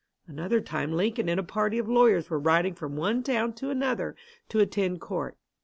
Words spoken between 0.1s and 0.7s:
Another